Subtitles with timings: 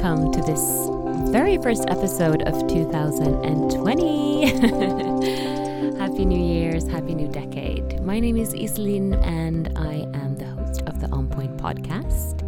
[0.00, 0.88] welcome to this
[1.32, 4.46] very first episode of 2020.
[5.98, 8.00] happy New Year's, happy new decade.
[8.02, 12.42] My name is Iselin, and I am the host of the On Point podcast,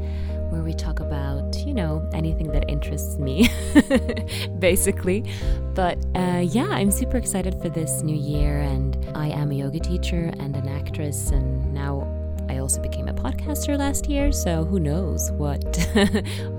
[0.53, 3.49] where we talk about, you know, anything that interests me,
[4.61, 5.25] basically.
[5.75, 9.81] But uh, yeah, I'm super excited for this new year, and I am a yoga
[9.81, 12.07] teacher and an actress, and now
[12.49, 15.63] I also became podcaster last year, so who knows what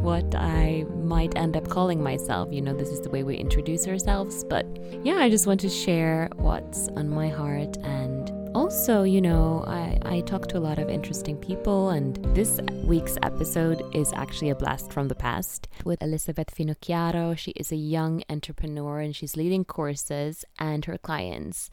[0.01, 2.53] what I might end up calling myself.
[2.53, 4.65] You know, this is the way we introduce ourselves, but
[5.03, 9.97] yeah, I just want to share what's on my heart and also, you know, I,
[10.03, 14.55] I talk to a lot of interesting people, and this week's episode is actually a
[14.55, 17.37] blast from the past with Elizabeth Finocchiaro.
[17.37, 21.70] She is a young entrepreneur and she's leading courses and her clients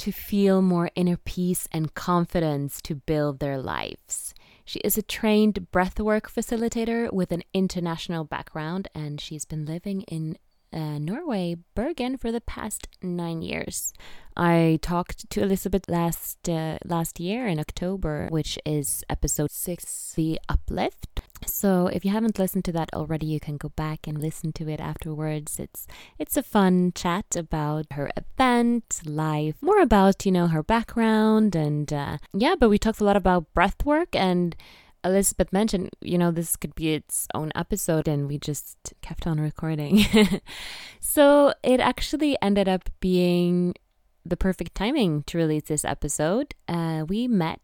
[0.00, 4.34] to feel more inner peace and confidence to build their lives.
[4.64, 10.38] She is a trained breathwork facilitator with an international background, and she's been living in
[10.72, 13.92] uh, Norway, Bergen, for the past nine years.
[14.36, 20.40] I talked to Elizabeth last uh, last year in October, which is episode six, the
[20.48, 21.19] uplift.
[21.46, 24.68] So if you haven't listened to that already, you can go back and listen to
[24.68, 25.58] it afterwards.
[25.58, 25.86] It's
[26.18, 31.92] it's a fun chat about her event, life, more about you know her background, and
[31.92, 32.54] uh, yeah.
[32.58, 34.56] But we talked a lot about breath work and
[35.04, 39.40] Elizabeth mentioned, you know, this could be its own episode, and we just kept on
[39.40, 40.04] recording.
[41.00, 43.74] so it actually ended up being
[44.24, 46.54] the perfect timing to release this episode.
[46.68, 47.60] Uh, we met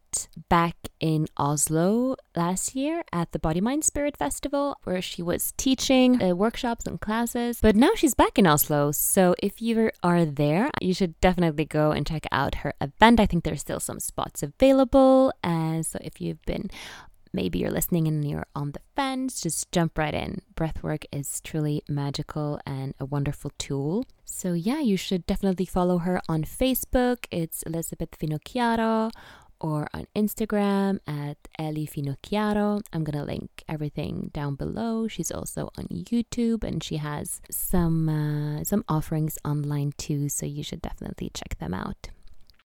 [0.49, 6.23] back in Oslo last year at the Body Mind Spirit Festival, where she was teaching
[6.23, 7.59] uh, workshops and classes.
[7.61, 11.91] But now she's back in Oslo, so if you are there, you should definitely go
[11.91, 13.21] and check out her event.
[13.21, 15.33] I think there's still some spots available.
[15.45, 16.71] Uh, so if you've been
[17.33, 20.43] maybe you're listening and you're on the fence, just jump right in.
[20.55, 24.07] Breathwork is truly magical and a wonderful tool.
[24.25, 27.27] So, yeah, you should definitely follow her on Facebook.
[27.31, 29.11] It's Elizabeth Finocchiaro
[29.61, 32.83] or on Instagram at Eli Finocchiaro.
[32.93, 35.09] I'm gonna link everything down below.
[35.09, 40.63] She's also on YouTube and she has some uh, some offerings online too, so you
[40.63, 42.11] should definitely check them out.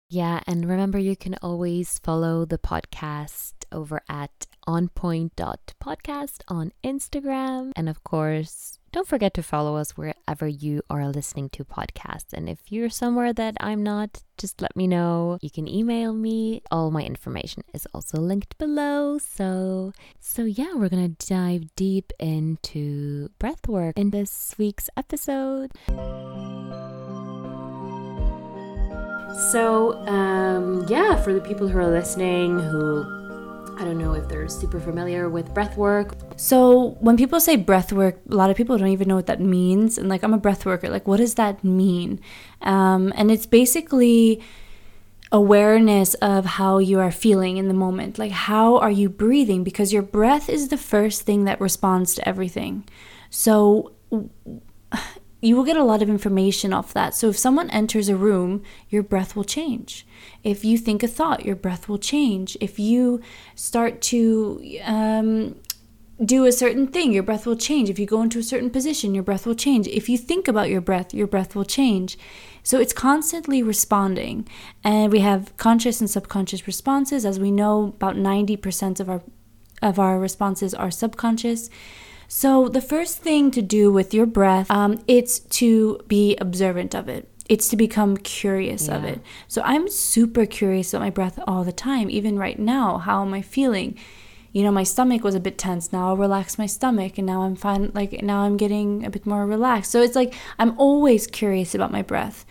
[0.09, 7.71] Yeah, and remember you can always follow the podcast over at onpoint.podcast on Instagram.
[7.75, 12.31] And of course, don't forget to follow us wherever you are listening to podcasts.
[12.31, 15.39] And if you're somewhere that I'm not, just let me know.
[15.41, 16.61] You can email me.
[16.71, 19.17] All my information is also linked below.
[19.17, 25.71] So, so yeah, we're going to dive deep into breathwork in this week's episode.
[29.51, 33.17] So, um, yeah, for the people who are listening who
[33.79, 36.15] I don't know if they're super familiar with breath work.
[36.35, 39.39] So when people say breath work, a lot of people don't even know what that
[39.39, 39.99] means.
[39.99, 40.89] And like, I'm a breath worker.
[40.89, 42.19] Like, what does that mean?
[42.63, 44.41] Um, and it's basically
[45.31, 48.17] awareness of how you are feeling in the moment.
[48.17, 49.63] Like, how are you breathing?
[49.63, 52.83] Because your breath is the first thing that responds to everything.
[53.29, 53.91] So
[55.47, 57.15] you will get a lot of information off that.
[57.15, 60.05] So if someone enters a room, your breath will change.
[60.43, 62.57] If you think a thought, your breath will change.
[62.59, 63.21] If you
[63.55, 65.55] start to um,
[66.23, 67.89] do a certain thing, your breath will change.
[67.89, 69.87] If you go into a certain position, your breath will change.
[69.87, 72.17] If you think about your breath, your breath will change.
[72.61, 74.47] So it's constantly responding.
[74.83, 77.25] And we have conscious and subconscious responses.
[77.25, 79.21] As we know, about 90% of our
[79.79, 81.69] of our responses are subconscious.
[82.27, 87.07] So the first thing to do with your breath, um, it's to be observant of
[87.07, 87.29] it.
[87.47, 88.97] It's to become curious yeah.
[88.97, 89.21] of it.
[89.47, 92.97] So I'm super curious about my breath all the time, even right now.
[92.97, 93.97] How am I feeling?
[94.51, 95.93] You know, my stomach was a bit tense.
[95.93, 97.91] Now I'll relax my stomach, and now I'm fine.
[97.93, 99.91] Like now I'm getting a bit more relaxed.
[99.91, 102.45] So it's like I'm always curious about my breath.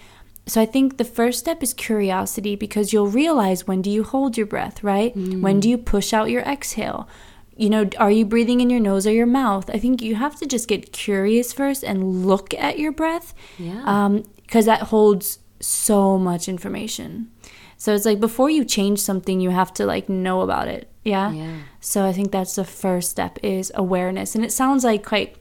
[0.46, 4.36] So I think the first step is curiosity because you'll realize when do you hold
[4.36, 5.14] your breath, right?
[5.16, 5.40] Mm.
[5.40, 7.08] When do you push out your exhale?
[7.56, 9.70] You know, are you breathing in your nose or your mouth?
[9.70, 13.34] I think you have to just get curious first and look at your breath.
[13.58, 14.20] Yeah.
[14.42, 17.30] Because um, that holds so much information.
[17.78, 20.90] So it's like before you change something, you have to like know about it.
[21.04, 21.32] Yeah.
[21.32, 21.58] Yeah.
[21.80, 24.34] So I think that's the first step is awareness.
[24.34, 25.36] And it sounds like quite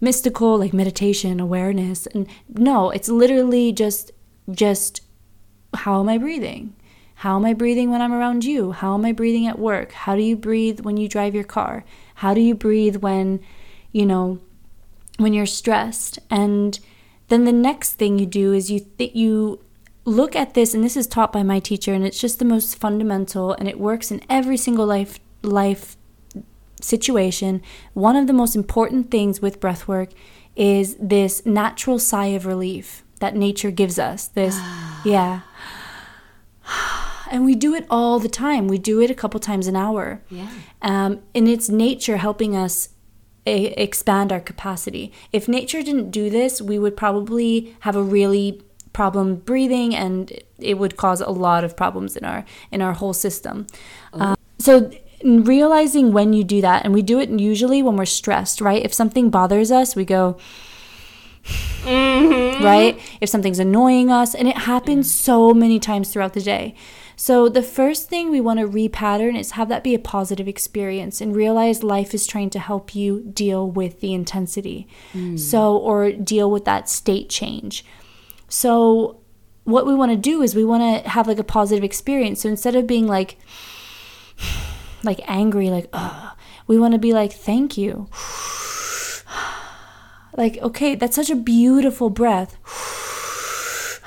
[0.00, 2.06] mystical, like meditation, awareness.
[2.08, 4.10] And no, it's literally just,
[4.50, 5.02] just
[5.74, 6.74] how am I breathing?
[7.20, 8.72] How am I breathing when I'm around you?
[8.72, 9.92] How am I breathing at work?
[9.92, 11.84] How do you breathe when you drive your car?
[12.14, 13.40] How do you breathe when,
[13.92, 14.38] you know,
[15.18, 16.18] when you're stressed?
[16.30, 16.80] And
[17.28, 19.60] then the next thing you do is you th- you
[20.06, 22.78] look at this and this is taught by my teacher and it's just the most
[22.78, 25.98] fundamental and it works in every single life life
[26.80, 27.60] situation,
[27.92, 30.08] one of the most important things with breath work
[30.56, 34.26] is this natural sigh of relief that nature gives us.
[34.28, 34.58] This,
[35.04, 35.42] yeah.
[37.30, 38.68] And we do it all the time.
[38.68, 40.22] We do it a couple times an hour.
[40.28, 40.48] Yeah.
[40.82, 42.90] Um, and it's nature helping us
[43.46, 45.12] a- expand our capacity.
[45.32, 48.62] If nature didn't do this, we would probably have a really
[48.92, 53.12] problem breathing and it would cause a lot of problems in our in our whole
[53.12, 53.66] system.
[54.12, 54.90] Uh, so
[55.22, 58.84] realizing when you do that and we do it usually when we're stressed, right?
[58.84, 60.36] If something bothers us, we go
[61.86, 63.00] right?
[63.20, 66.74] If something's annoying us, and it happens so many times throughout the day.
[67.22, 71.20] So, the first thing we want to repattern is have that be a positive experience
[71.20, 74.88] and realize life is trying to help you deal with the intensity.
[75.12, 75.36] Hmm.
[75.36, 77.84] So, or deal with that state change.
[78.48, 79.20] So,
[79.64, 82.40] what we want to do is we want to have like a positive experience.
[82.40, 83.36] So, instead of being like,
[85.02, 86.34] like angry, like, ugh,
[86.66, 88.08] we want to be like, thank you.
[90.36, 92.56] Like, okay, that's such a beautiful breath.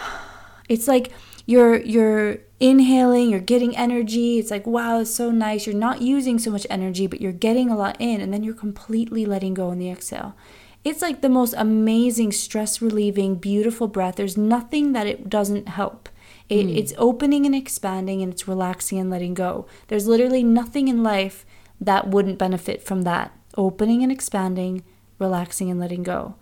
[0.69, 1.11] It's like
[1.45, 4.39] you're you're inhaling, you're getting energy.
[4.39, 5.65] It's like, wow, it's so nice.
[5.65, 8.53] You're not using so much energy, but you're getting a lot in, and then you're
[8.53, 10.35] completely letting go in the exhale.
[10.83, 14.15] It's like the most amazing, stress relieving, beautiful breath.
[14.15, 16.09] There's nothing that it doesn't help.
[16.49, 16.75] It, hmm.
[16.75, 19.65] It's opening and expanding, and it's relaxing and letting go.
[19.87, 21.45] There's literally nothing in life
[21.79, 24.83] that wouldn't benefit from that opening and expanding,
[25.19, 26.35] relaxing and letting go.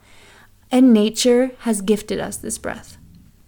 [0.71, 2.97] And nature has gifted us this breath.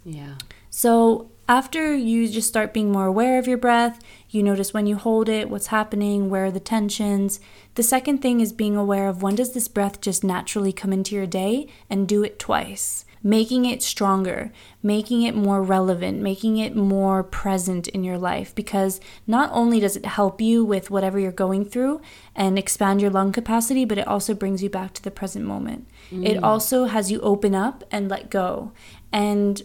[0.04, 0.36] Yeah.
[0.70, 4.96] So after you just start being more aware of your breath, you notice when you
[4.96, 7.40] hold it, what's happening, where are the tensions.
[7.76, 11.14] The second thing is being aware of when does this breath just naturally come into
[11.14, 13.06] your day and do it twice.
[13.22, 14.52] Making it stronger,
[14.82, 19.96] making it more relevant, making it more present in your life because not only does
[19.96, 22.02] it help you with whatever you're going through
[22.36, 25.88] and expand your lung capacity, but it also brings you back to the present moment.
[26.12, 26.44] It mm.
[26.44, 28.72] also has you open up and let go.
[29.12, 29.62] And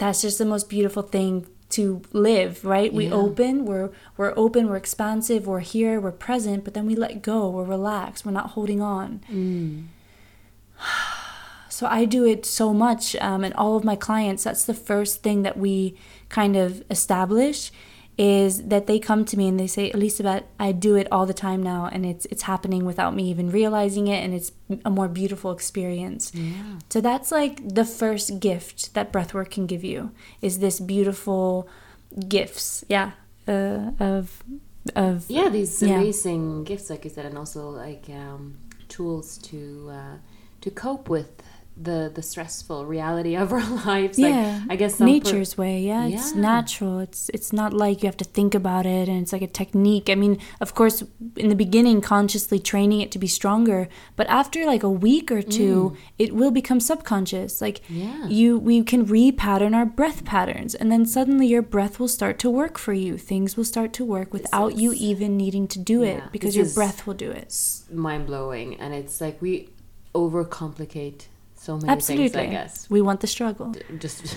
[0.00, 1.32] that's just the most beautiful thing
[1.76, 2.92] to live right?
[3.00, 3.14] We Yeah.
[3.24, 7.38] open we're we're open we're expansive we're here we're present but then we let go
[7.54, 9.10] we're relaxed we're not holding on.
[11.78, 15.22] So i do it so much um, and all of my clients that's the first
[15.22, 15.96] thing that we
[16.28, 17.58] kind of establish
[18.22, 21.38] is that they come to me and they say elizabeth i do it all the
[21.48, 24.50] time now and it's it's happening without me even realizing it and it's
[24.84, 26.78] a more beautiful experience Yeah.
[26.92, 30.00] so that's like the first gift that breathwork can give you
[30.46, 31.46] is this beautiful
[32.36, 33.08] gifts, yeah,
[33.46, 34.42] uh, of
[34.96, 36.00] of Yeah, these Yeah.
[36.00, 38.42] amazing gifts, like you said, and also like um,
[38.88, 39.58] tools to
[39.98, 40.16] uh,
[40.64, 41.30] to cope with
[41.76, 44.18] the the stressful reality of our lives.
[44.18, 45.80] yeah, Like, I guess nature's way.
[45.80, 46.40] Yeah, it's Yeah.
[46.40, 46.98] natural.
[47.00, 50.10] It's it's not like you have to think about it, and it's like a technique.
[50.10, 51.02] I mean, of course,
[51.36, 55.42] in the beginning, consciously training it to be stronger, but after like a week or
[55.42, 57.60] two, it will become subconscious.
[57.60, 57.96] Like Mm.
[58.04, 58.26] Yeah.
[58.28, 62.50] you, we can repattern our breath patterns, and then suddenly your breath will start to
[62.50, 63.16] work for you.
[63.16, 66.68] Things will start to work without you even needing to do Yeah, it because your
[66.74, 67.50] breath will do it.
[67.90, 69.68] mind blowing, and it's like we
[70.14, 71.26] overcomplicate
[71.66, 72.28] so many Absolutely.
[72.28, 72.48] things.
[72.48, 73.68] I guess We want the struggle.
[73.98, 74.36] just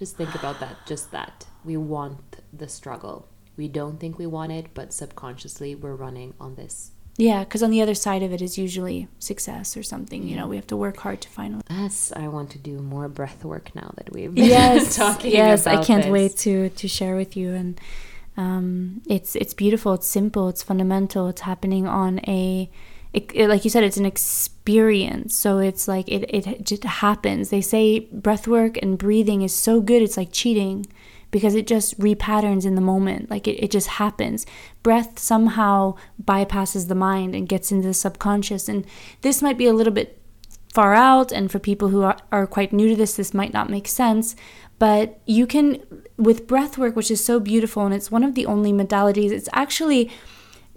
[0.00, 0.74] just think about that.
[0.92, 2.20] Just that we want
[2.52, 3.18] the struggle.
[3.56, 6.92] We don't think we want it, but subconsciously we're running on this.
[7.16, 10.20] Yeah, because on the other side of it is usually success or something.
[10.28, 11.50] You know, we have to work hard to find.
[11.68, 15.66] Yes, I want to do more breath work now that we've been Yes, talking yes,
[15.66, 16.12] I can't this.
[16.18, 17.48] wait to to share with you.
[17.60, 17.80] And
[18.36, 19.90] um, it's it's beautiful.
[19.98, 20.44] It's simple.
[20.52, 21.26] It's fundamental.
[21.32, 22.70] It's happening on a,
[23.18, 25.34] it, it- like you said, it's an experience.
[25.34, 27.50] So it's like it it just happens.
[27.50, 30.02] They say breath work and breathing is so good.
[30.02, 30.86] It's like cheating.
[31.30, 33.28] Because it just repatterns in the moment.
[33.30, 34.46] Like it, it just happens.
[34.82, 35.94] Breath somehow
[36.24, 38.66] bypasses the mind and gets into the subconscious.
[38.66, 38.86] And
[39.20, 40.18] this might be a little bit
[40.72, 43.70] far out and for people who are, are quite new to this this might not
[43.70, 44.36] make sense
[44.78, 45.80] but you can
[46.18, 49.48] with breath work which is so beautiful and it's one of the only modalities it's
[49.54, 50.10] actually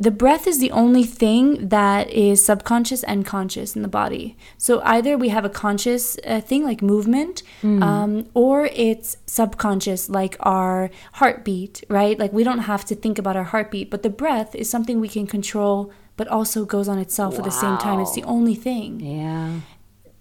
[0.01, 4.35] the breath is the only thing that is subconscious and conscious in the body.
[4.57, 10.35] So either we have a conscious uh, thing like movement um, or it's subconscious like
[10.39, 10.89] our
[11.19, 12.17] heartbeat right?
[12.17, 15.07] Like we don't have to think about our heartbeat but the breath is something we
[15.17, 17.99] can control but also goes on itself at the same time.
[17.99, 18.99] It's the only thing.
[19.01, 19.59] Yeah.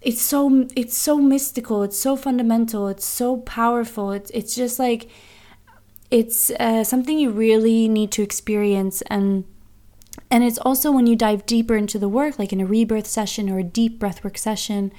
[0.09, 1.81] it's so it's so mystical.
[1.87, 2.87] It's so fundamental.
[2.87, 4.11] It's so powerful.
[4.11, 5.09] It's it's just like
[6.11, 9.45] it's uh, something you really need to experience and
[10.31, 13.49] and it's also when you dive deeper into the work like in a rebirth session
[13.49, 14.91] or a deep breathwork session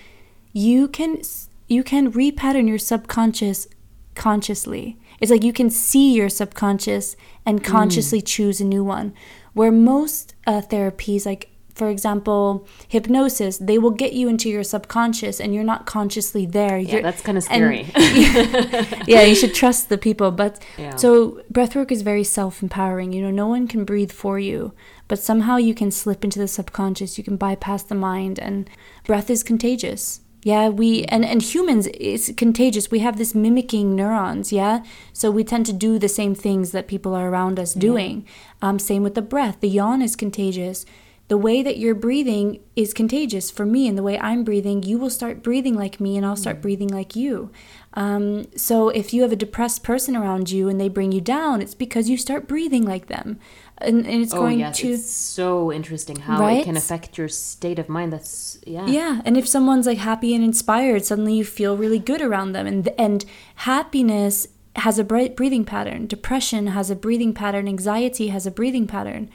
[0.53, 1.21] you can
[1.69, 3.67] you can repattern your subconscious
[4.15, 4.99] consciously.
[5.21, 9.15] It's like you can see your subconscious and consciously choose a new one.
[9.55, 15.41] Where most uh, therapies, like for example, hypnosis, they will get you into your subconscious
[15.41, 16.77] and you're not consciously there.
[16.79, 19.03] Yeah, You're- that's kind of and- scary.
[19.07, 20.31] yeah, you should trust the people.
[20.31, 20.97] But Yeah.
[20.97, 23.15] so breathwork is very self empowering.
[23.15, 24.75] You know, no one can breathe for you,
[25.13, 27.19] but somehow you can slip into the subconscious.
[27.19, 28.71] You can bypass the mind, and
[29.05, 30.23] breath is contagious.
[30.43, 32.91] Yeah, we and and humans it's contagious.
[32.91, 34.53] We have this mimicking neurons.
[34.53, 38.27] Yeah, so we tend to do the same things that people are around us doing.
[38.63, 39.61] Um, same with the breath.
[39.61, 40.87] The yawn is contagious.
[41.29, 44.97] The way that you're breathing is contagious for me, and the way I'm breathing, you
[44.97, 47.51] will start breathing like me, and I'll start breathing like you.
[47.95, 51.61] Um, so if you have a depressed person around you and they bring you down,
[51.61, 53.39] it's because you start breathing like them,
[53.85, 56.61] and, and it's oh going yes, to it's so interesting how Right?
[56.61, 58.13] it can affect your state of mind.
[58.13, 58.87] That's yeah.
[58.87, 62.67] Yeah, and if someone's like happy and inspired, suddenly you feel really good around them,
[62.67, 63.25] and and
[63.57, 66.07] happiness has a bright breathing pattern.
[66.07, 67.69] Depression has a breathing pattern.
[67.69, 69.29] Anxiety has a breathing pattern.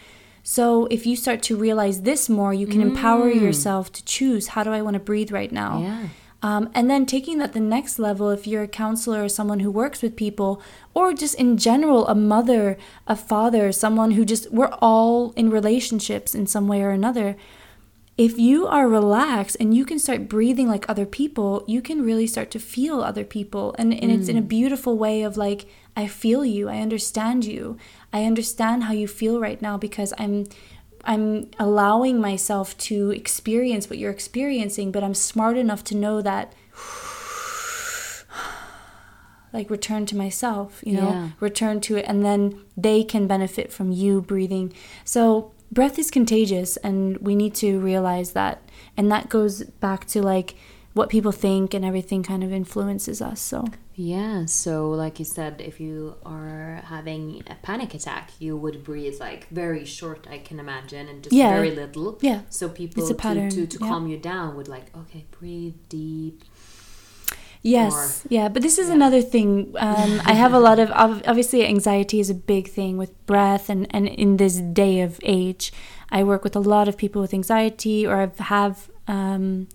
[0.44, 3.42] So if you start to realize this more, you can empower mm.
[3.42, 5.82] yourself to choose how do I want to breathe right now.
[5.82, 6.08] Yeah.
[6.44, 9.72] Um, and then taking that the next level, if you're a counselor or someone who
[9.72, 10.62] works with people,
[10.94, 12.78] or just in general, a mother,
[13.08, 17.36] a father, someone who just, we're all in relationships in some way or another.
[18.18, 22.26] If you are relaxed and you can start breathing like other people, you can really
[22.26, 23.76] start to feel other people.
[23.78, 27.78] And, and it's in a beautiful way of like, I feel you, I understand you,
[28.14, 30.46] I understand how you feel right now because I'm
[31.08, 36.54] I'm allowing myself to experience what you're experiencing, but I'm smart enough to know that
[39.54, 41.30] like return to myself, you know, Yeah.
[41.40, 44.74] return to it and then they can benefit from you breathing.
[45.06, 48.62] So breath is contagious and we need to realize that
[48.98, 50.56] and that goes back to like
[50.94, 53.40] what people think and everything kind of influences us.
[53.40, 53.66] So
[54.00, 59.20] Yeah, so like you said, if you are having a panic attack, you would breathe
[59.20, 61.50] like very short, I can imagine, and just Yeah.
[61.50, 62.20] very little.
[62.22, 62.42] Yeah.
[62.50, 63.88] So people to, pattern, to, to yeah.
[63.88, 66.44] calm you down would like, okay, breathe deep.
[67.64, 69.74] Yes, yeah, but this is another thing.
[69.80, 73.88] Um, I have a lot of obviously anxiety is a big thing with breath, and
[73.90, 75.74] and in this day of age,
[76.12, 79.68] I work with a lot of people with anxiety, or I've have um,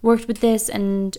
[0.00, 1.16] worked with this, and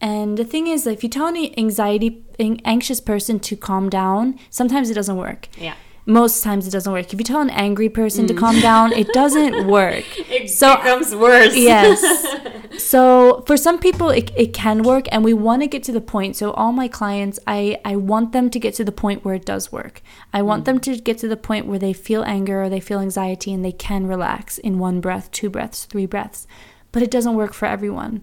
[0.00, 4.38] and the thing is, if you tell an anxiety an anxious person to calm down,
[4.50, 5.48] sometimes it doesn't work.
[5.56, 5.74] Yeah.
[6.06, 7.12] Most times it doesn't work.
[7.12, 8.38] If you tell an angry person to mm.
[8.38, 10.06] calm down, it doesn't work.
[10.30, 11.56] It So- uh, becomes worse.
[11.56, 12.02] yes.
[12.78, 16.00] So for some people it, it can work and we want to get to the
[16.00, 16.36] point.
[16.36, 19.44] So all my clients I I want them to get to the point where it
[19.44, 20.00] does work.
[20.32, 20.66] I want mm.
[20.66, 23.64] them to get to the point where they feel anger or they feel anxiety and
[23.64, 26.46] they can relax in one breath, two breaths, three breaths.
[26.92, 28.22] But it doesn't work for everyone,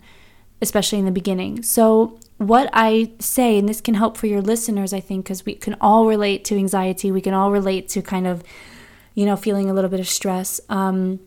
[0.66, 1.62] especially in the beginning.
[1.64, 5.56] So what I say and this can help for your listeners I think cuz we
[5.56, 7.12] can all relate to anxiety.
[7.12, 8.44] We can all relate to kind of
[9.14, 10.60] you know feeling a little bit of stress.
[10.70, 11.20] Um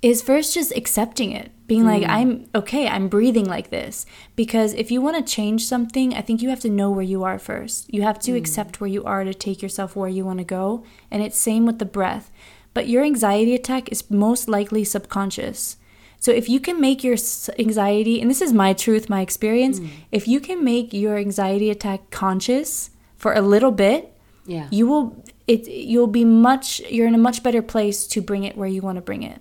[0.00, 1.50] is first just accepting it.
[1.72, 4.04] Being like i'm okay i'm breathing like this.
[4.42, 7.20] Because if you want to change something i think you have to know where you
[7.24, 7.92] are first.
[7.94, 10.64] You have to accept where you are to take yourself where you want to go.
[11.10, 12.26] And it's same with the breath.
[12.74, 15.76] But your anxiety attack is most likely subconscious
[16.22, 17.16] so if you can make your
[17.58, 19.88] anxiety and this is my truth my experience mm.
[20.12, 24.14] if you can make your anxiety attack conscious for a little bit
[24.46, 24.68] Yeah.
[24.70, 28.56] you will it you'll be much you're in a much better place to bring it
[28.56, 29.40] where you want to bring it.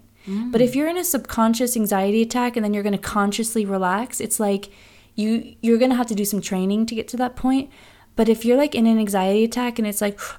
[0.52, 0.76] But if mm.
[0.76, 4.70] you're in a subconscious anxiety attack and then you're going to consciously relax it's like
[5.16, 7.70] you you're going to have to do some training to get to that point.
[8.16, 10.20] But if you're like in an anxiety attack and it's like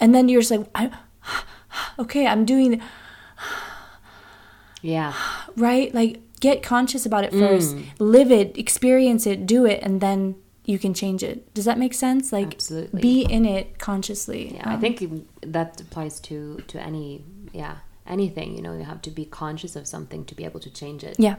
[0.00, 0.90] and then you're just like I,
[1.98, 2.80] okay i'm doing
[4.82, 5.12] Yeah.
[5.56, 10.36] right like get conscious about it first live it experience it do it and then
[10.64, 13.00] you can change it does that make sense like Absolutely.
[13.00, 14.96] be in it consciously Yeah, I Um, think
[15.42, 18.54] that applies to to any yeah anything.
[18.56, 21.16] You know, you have to be conscious of something to be able to change it.
[21.18, 21.36] yeah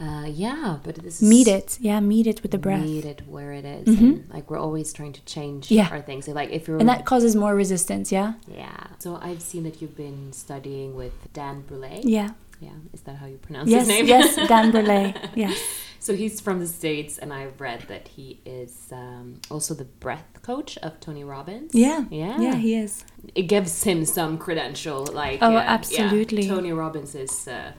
[0.00, 3.20] Uh, yeah, but this is meet it yeah meet it with the breath Meet it
[3.34, 3.86] where it is.
[3.86, 5.88] and, like we're always trying to change Yeah.
[5.94, 6.24] our things.
[6.26, 8.30] So, like if you're and that causes more resistance yeah
[8.62, 8.80] yeah.
[8.98, 12.00] So I've seen that you've been studying with Dan Brule.
[12.18, 12.30] yeah
[12.60, 14.06] Yeah, is that how you pronounce yes his name?
[14.06, 15.14] yes dan Burley.
[15.34, 15.58] yes
[16.04, 20.28] So he's from the States, and I've read that he is um, also the breath
[20.42, 21.70] coach of Tony Robbins.
[21.74, 22.36] yeah Yeah.
[22.40, 25.06] yeah he is It gives him some credential.
[25.22, 26.46] Like, Oh, uh, yeah, absolutely.
[26.46, 27.48] Tony Robbins is.
[27.48, 27.72] Uh,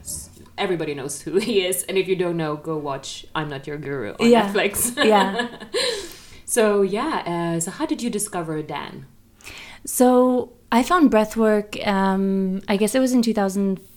[0.58, 1.84] everybody knows who he is.
[1.88, 4.50] And if you don't know, go watch I'm Not Your Guru on Yeah.
[4.52, 4.74] Netflix.
[5.14, 5.46] yeah
[6.44, 7.22] so, yeah.
[7.32, 9.06] Uh, so, how did you discover Dan?
[9.84, 11.78] So I found breathwork.
[11.86, 13.22] Um, I guess it was in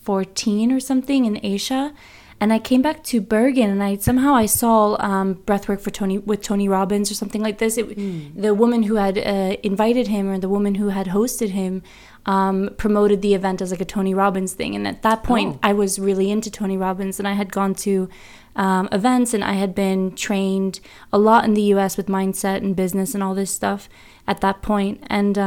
[0.09, 1.93] 2014 or something in Asia,
[2.41, 6.17] and I came back to Bergen, and I somehow I saw um, breathwork for Tony
[6.17, 7.77] with Tony Robbins or something like this.
[7.77, 8.41] It, Hmm.
[8.41, 11.83] The woman who had uh, invited him or the woman who had hosted him
[12.25, 15.69] um, promoted the event as like a Tony Robbins thing, and at that point, Oh.
[15.69, 18.09] I was really into Tony Robbins, and I had gone to
[18.55, 20.79] um, events, and I had been trained
[21.13, 21.97] a lot in the U.S.
[21.97, 23.89] with mindset and business and all this stuff
[24.27, 25.37] at that point, and.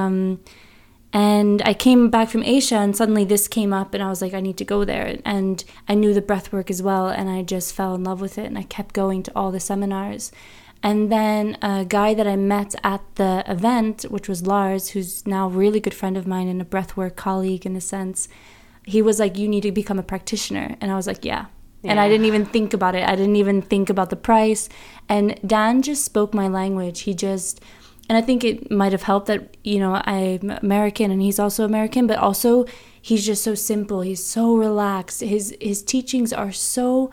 [1.13, 4.33] And I came back from Asia, and suddenly this came up, and I was like,
[4.33, 5.19] I need to go there.
[5.25, 8.39] And I knew the breath work as well, and I just fell in love with
[8.39, 10.33] it, and I kept going to all the seminars.
[10.83, 15.47] And then a guy that I met at the event, which was Lars, who's now
[15.47, 18.29] a really good friend of mine and a breathwork colleague in a sense,
[18.85, 20.77] he was like, You need to become a practitioner.
[20.81, 21.47] And I was like, Yeah.
[21.85, 23.09] And I didn't even think about it.
[23.09, 24.69] I didn't even think about the price.
[25.09, 27.01] And Dan just spoke my language.
[27.01, 27.61] He just,
[28.09, 31.65] and I think it might have helped that, you know, I'm American and he's also
[31.65, 32.67] American, but also
[33.01, 34.01] he's just so simple.
[34.03, 35.21] He's so relaxed.
[35.23, 37.11] His his teachings are so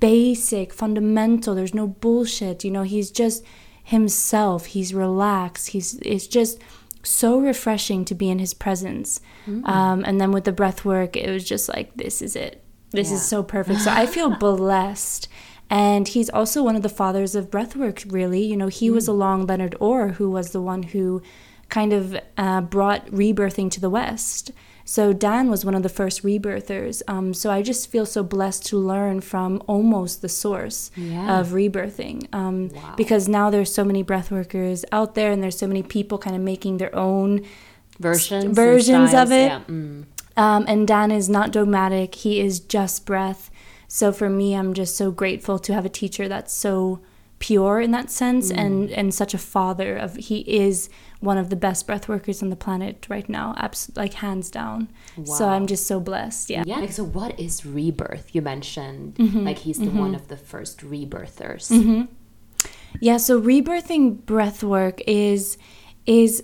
[0.00, 1.54] basic, fundamental.
[1.54, 2.64] There's no bullshit.
[2.64, 3.44] You know, he's just
[3.84, 4.66] himself.
[4.66, 5.68] He's relaxed.
[5.68, 6.58] He's it's just
[7.02, 9.20] so refreshing to be in his presence.
[9.64, 12.62] Um, and then with the breath work, it was just like this is it.
[12.90, 13.16] This Yeah.
[13.16, 13.80] is so perfect.
[13.80, 15.28] So I feel blessed.
[15.68, 18.42] And he's also one of the fathers of breathwork, really.
[18.42, 21.22] You know, he was along Leonard Orr, who was the one who
[21.68, 24.52] kind of uh, brought rebirthing to the West.
[24.84, 27.02] So Dan was one of the first rebirthers.
[27.08, 31.40] Um, so I just feel so blessed to learn from almost the source Yeah.
[31.40, 32.28] of rebirthing.
[32.32, 32.94] Um, Wow.
[32.96, 36.42] Because now there's so many breathworkers out there, and there's so many people kind of
[36.42, 37.44] making their own
[37.98, 39.46] Versions, versions of it.
[39.46, 39.60] Yeah.
[39.68, 40.04] Mm.
[40.36, 42.14] um, and Dan is not dogmatic.
[42.14, 43.50] He is just breath.
[43.88, 47.00] So for me, I'm just so grateful to have a teacher that's so
[47.38, 48.56] pure in that sense mm.
[48.56, 50.88] and and such a father of he is
[51.20, 54.88] one of the best breath workers on the planet right now abs- like hands down
[55.24, 56.78] so i'm just so blessed yeah Yeah.
[56.78, 58.34] Like, so what is rebirth?
[58.34, 59.44] You mentioned Mm-hmm.
[59.44, 59.98] like he's the mm-hmm.
[59.98, 61.70] one of the first rebirthers.
[61.70, 62.02] Mm-hmm.
[63.00, 65.58] Yeah, so rebirthing breath work is
[66.06, 66.42] is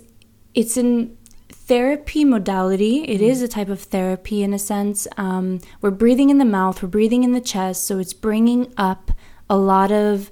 [0.53, 1.17] it's an
[1.65, 3.03] therapy modality.
[3.03, 5.07] It is a type of therapy in a sense.
[5.17, 9.11] Um, we're breathing in the mouth, we're breathing in the chest, so it's bringing up
[9.49, 10.31] a lot of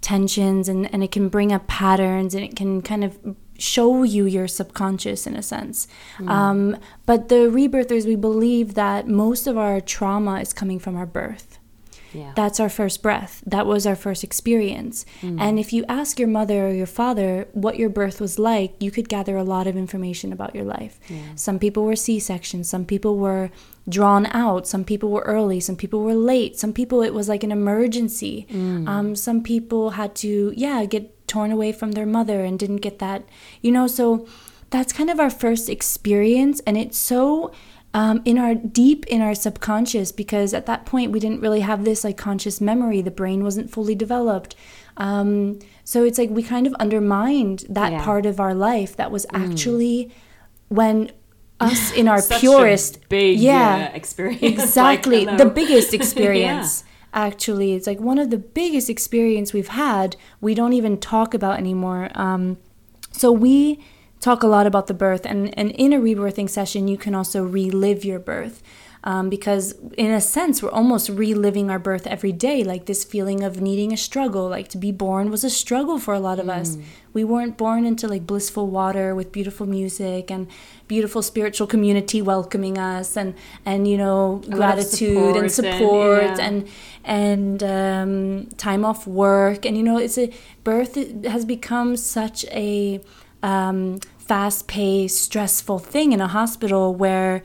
[0.00, 3.18] tensions and, and it can bring up patterns and it can kind of
[3.58, 5.86] show you your subconscious in a sense.
[6.26, 11.06] Um, but the rebirthers, we believe that most of our trauma is coming from our
[11.06, 11.51] birth
[12.14, 12.32] Yeah.
[12.34, 13.42] that's our first breath.
[13.46, 15.04] That was our first experience.
[15.22, 18.90] And if you ask your mother or your father what your birth was like, you
[18.90, 20.98] could gather a lot of information about your life.
[21.34, 23.50] Some people were C sections, some people were
[23.88, 27.42] drawn out, some people were early, some people were late, some people it was like
[27.44, 28.46] an emergency.
[28.88, 32.98] Um, some people had to, yeah, get torn away from their mother and didn't get
[32.98, 33.24] that,
[33.62, 34.26] you know, so
[34.70, 36.60] that's kind of our first experience.
[36.66, 37.52] And it's so
[37.94, 41.84] um, in our deep in our subconscious because at that point we didn't really have
[41.84, 43.02] this like conscious memory.
[43.02, 44.54] The brain wasn't fully developed.
[44.96, 48.04] Um, so it's like we kind of undermined that Yeah.
[48.04, 50.10] part of our life that was actually
[50.68, 51.12] when
[51.60, 53.90] us in our purest big, yeah.
[53.92, 54.42] uh, experience.
[54.42, 55.26] exactly.
[55.26, 57.74] Like, the biggest experience actually.
[57.74, 62.08] It's like one of the biggest experience we've had we don't even talk about anymore.
[62.14, 62.56] Um,
[63.12, 63.84] so we
[64.22, 67.42] talk a lot about the birth and, and in a rebirthing session you can also
[67.42, 68.62] relive your birth
[69.04, 73.42] um, because in a sense we're almost reliving our birth every day like this feeling
[73.42, 76.48] of needing a struggle like to be born was a struggle for a lot of
[76.48, 76.78] us.
[77.12, 80.46] We weren't born into like blissful water with beautiful music and
[80.86, 83.34] beautiful spiritual community welcoming us and
[83.66, 86.46] and you know gratitude and support and- yeah.
[86.46, 89.66] and and um, time off work.
[89.66, 90.32] And you know it's a
[90.62, 93.00] birth has become such a
[93.42, 93.98] um,
[94.32, 97.42] fast-paced stressful thing in a hospital where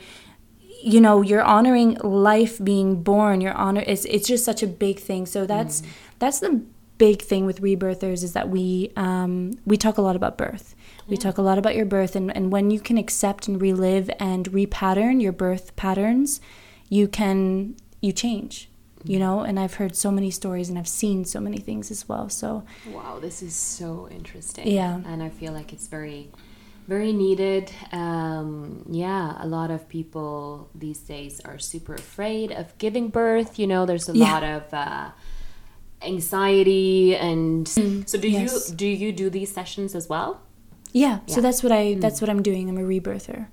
[0.82, 3.42] you know you're honoring life being born.
[3.42, 5.26] You're honor it's, it's just such a big thing.
[5.26, 5.84] So that's
[6.20, 6.64] that's the
[6.98, 10.76] big thing with rebirthers is that we um, we talk a lot about birth.
[11.10, 14.10] We talk a lot about your birth and, and when you can accept and relive
[14.18, 16.42] and repattern your birth patterns
[16.90, 18.70] you can you change
[19.04, 19.42] you know?
[19.42, 22.30] And i've heard so many stories and i've seen so many things as well.
[22.30, 24.68] So Wow, this is so interesting.
[24.68, 25.02] Yeah.
[25.06, 26.30] And I feel like it's very,
[26.88, 27.72] very needed.
[27.92, 33.60] Um, yeah, a lot of people these days are super afraid of giving birth.
[33.60, 34.32] You know, there's a Yeah.
[34.34, 35.10] lot of uh,
[36.02, 38.70] anxiety and so do Mm, yes.
[38.70, 40.42] you do you do these sessions as well?
[40.94, 43.48] Yeah, so that's what i that's what i'm doing i'm a rebirther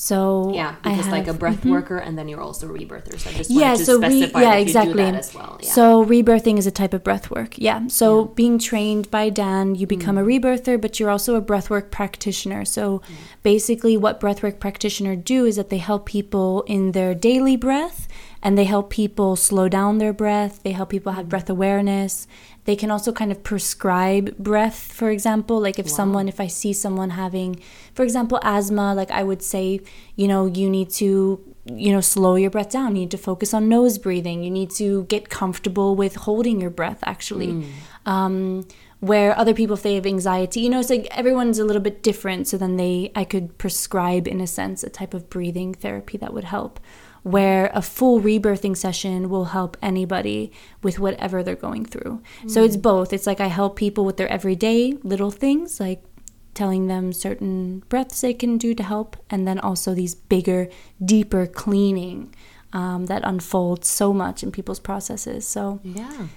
[0.00, 1.38] so Yeah, because like a have- mm-hmm.
[1.38, 3.18] breath worker and then you're also a rebirther.
[3.18, 5.58] So I just yeah to so re- yeah exactly do that as well.
[5.60, 5.70] Yeah.
[5.72, 9.86] so rebirthing is a type of breath work yeah so being trained by dan you
[9.88, 10.20] become Mm.
[10.20, 13.02] a rebirther but you're also a breathwork practitioner so
[13.42, 18.06] basically what breathwork practitioner do is that they help people in their daily breath
[18.42, 20.62] and they help people slow down their breath.
[20.62, 21.30] They help people have Mm.
[21.30, 22.26] breath awareness.
[22.64, 25.58] They can also kind of prescribe breath, for example.
[25.60, 25.92] Like if Wow.
[26.00, 27.60] someone, if I see someone having,
[27.94, 29.80] for example, asthma, like I would say,
[30.16, 32.94] you know, you need to, you know, slow your breath down.
[32.96, 34.42] You need to focus on nose breathing.
[34.42, 37.48] You need to get comfortable with holding your breath, actually.
[37.48, 37.64] Mm.
[38.06, 38.64] Um,
[39.00, 42.02] where other people, if they have anxiety, you know, it's like everyone's a little bit
[42.02, 42.48] different.
[42.48, 46.34] So then they, I could prescribe, in a sense, a type of breathing therapy that
[46.34, 46.80] would help
[47.22, 50.52] where a full rebirthing session will help anybody
[50.82, 52.22] with whatever they're going through.
[52.46, 53.12] So it's both.
[53.12, 56.02] It's like I help people with their everyday little things, like
[56.54, 60.68] telling them certain breaths they can do to help, and then also these bigger,
[61.04, 62.34] deeper cleaning
[62.72, 65.46] um, that unfolds so much in people's processes.
[65.46, 66.28] So Yeah.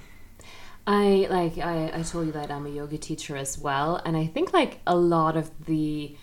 [0.87, 4.25] I like I, I told you that I'm a yoga teacher as well and I
[4.25, 6.15] think like a lot of the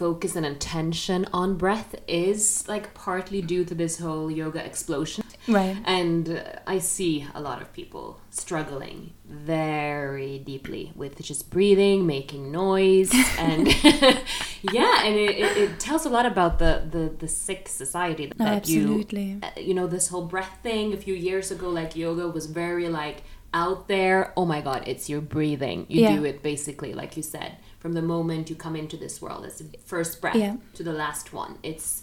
[0.00, 5.22] focus and attention on breath is like partly due to this whole yoga explosion.
[5.56, 6.42] Right, and uh,
[6.74, 13.66] I see a lot of people struggling very deeply with just breathing, making noise, and
[14.76, 18.38] yeah, and it, it, it tells a lot about the the, the sick society that
[18.38, 19.28] No, you absolutely.
[19.42, 22.88] uh, you know this whole breath thing a few years ago like yoga was very
[22.88, 23.18] like
[23.52, 24.32] out there.
[24.36, 25.78] Oh my god it's your breathing.
[25.88, 26.16] You Yeah.
[26.16, 29.58] do it basically like you said from the moment you come into this world it's
[29.58, 30.56] the first breath Yeah.
[30.74, 32.02] to the last one it's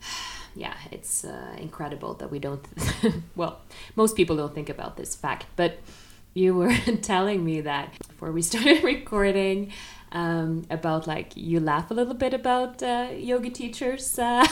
[0.54, 2.64] yeah it's uh, incredible that we don't
[3.36, 3.60] well
[3.96, 5.78] most people don't think about this fact but
[6.34, 9.72] you were telling me that before we started recording
[10.10, 14.46] um, about like you laugh a little bit about uh, yoga teachers uh,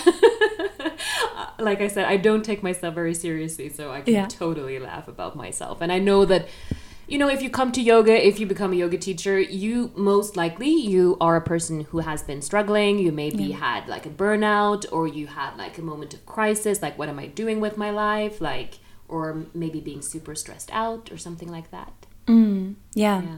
[1.59, 4.27] like i said i don't take myself very seriously so i can Yeah.
[4.27, 6.47] totally laugh about myself and i know that
[7.07, 10.37] you know if you come to yoga if you become a yoga teacher you most
[10.37, 12.99] likely you are a person who has been struggling.
[12.99, 16.99] You maybe had like a burnout or you had like a moment of crisis like
[16.99, 18.41] what am i doing with my life?
[18.41, 21.93] Like or maybe being super stressed out or something like that.
[22.27, 23.23] Mm, yeah.
[23.23, 23.37] yeah.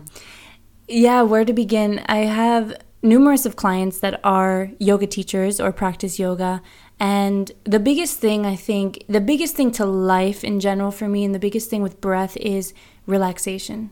[0.91, 2.03] Yeah, where to begin?
[2.07, 6.63] I have numerous of clients that are yoga teachers or practice yoga.
[6.99, 11.25] And the biggest thing, I think, the biggest thing to life in general for me,
[11.25, 12.75] and the biggest thing with breath is
[13.07, 13.91] relaxation.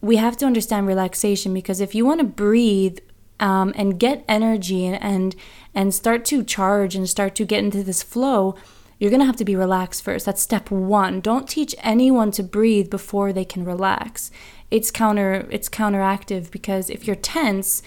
[0.00, 2.98] We have to understand relaxation because if you want to breathe
[3.40, 5.36] um, and get energy and, and
[5.74, 8.56] and start to charge and start to get into this flow,
[8.98, 10.26] you're gonna have to be relaxed first.
[10.26, 11.20] That's step one.
[11.20, 14.30] Don't teach anyone to breathe before they can relax.
[14.70, 17.82] It's counter it's counteractive because if you're tense,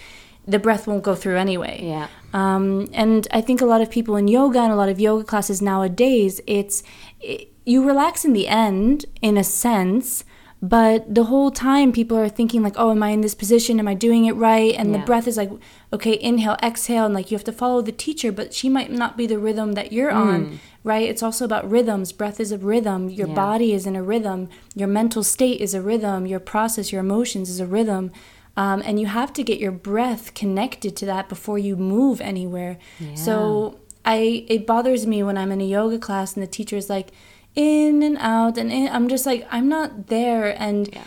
[0.46, 1.80] the breath won't go through anyway.
[1.82, 4.98] yeah Um, and I think a lot of people in yoga and a lot of
[4.98, 6.82] yoga classes nowadays, it's
[7.20, 10.24] it, you relax in the end, in a sense,
[10.60, 13.78] but the whole time people are thinking like, oh, am I in this position?
[13.78, 14.74] Am I doing it right?
[14.74, 14.98] And Yeah.
[14.98, 15.50] the breath is like,
[15.92, 19.16] okay, inhale, exhale, and like you have to follow the teacher, but she might not
[19.16, 21.08] be the rhythm that you're on, right?
[21.08, 22.12] It's also about rhythms.
[22.12, 23.08] Breath is a rhythm.
[23.08, 23.34] Your Yeah.
[23.34, 24.48] body is in a rhythm.
[24.74, 26.26] Your mental state is a rhythm.
[26.26, 28.10] Your process, your emotions is a rhythm.
[28.56, 32.78] Um, and you have to get your breath connected to that before you move anywhere.
[33.14, 37.08] So I it bothers me when I'm in a yoga class and the teacher's like
[37.54, 38.88] in and out and in.
[38.88, 41.02] I'm just like I'm not there and Yeah.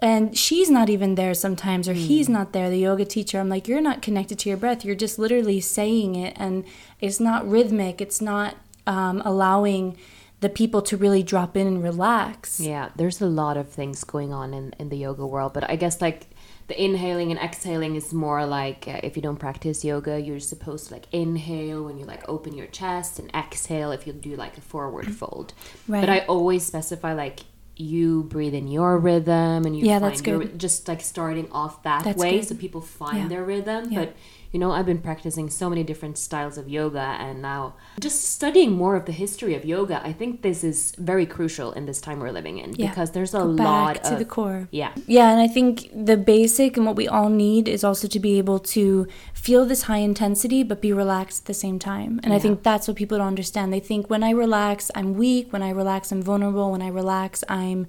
[0.00, 3.66] and she's not even there sometimes or he's not there the yoga teacher i'm like
[3.66, 6.62] you're not connected to your breath you're just literally saying it and
[7.00, 8.54] it's not rhythmic it's not
[8.88, 9.96] um, allowing
[10.40, 14.32] the people to really drop in and relax Yeah, there's a lot of things going
[14.32, 16.20] on in, in the yoga world, but I guess like
[16.68, 20.88] the inhaling and exhaling is more like uh, if you don't practice yoga, you're supposed
[20.88, 24.56] to like inhale when you like open your chest and exhale if you do like
[24.58, 25.54] a forward fold.
[25.88, 26.00] Right.
[26.02, 27.40] But I always specify like
[27.76, 30.58] you breathe in your rhythm and you Yeah, find that's your good.
[30.58, 32.48] just like starting off that That's way good.
[32.48, 33.28] so people find Yeah.
[33.28, 33.90] their rhythm.
[33.92, 33.98] Yeah.
[34.00, 34.16] But
[34.52, 38.72] you know, I've been practicing so many different styles of yoga and now just studying
[38.72, 40.00] more of the history of yoga.
[40.04, 42.88] I think this is very crucial in this time we're living in Yeah.
[42.88, 44.92] because there's a Go lot back to of the core yeah.
[45.06, 48.38] Yeah, and I think the basic and what we all need is also to be
[48.38, 52.20] able to feel this high intensity but be relaxed at the same time.
[52.22, 53.72] And I think that's what people don't understand.
[53.72, 57.44] They think when I relax, I'm weak, when I relax, I'm vulnerable, when I relax,
[57.48, 57.86] I'm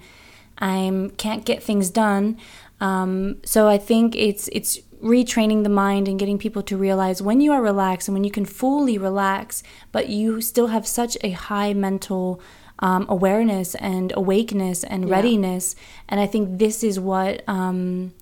[0.57, 2.37] I'm can't get things done.
[2.81, 7.41] Um, so I think it's it's retraining the mind and getting people to realize when
[7.41, 11.31] you are relaxed and when you can fully relax, but you still have such a
[11.31, 12.41] high mental
[12.79, 15.15] um, awareness and awakeness and Yeah.
[15.15, 15.75] readiness.
[16.07, 17.43] And I think this is what.
[17.47, 18.13] Um,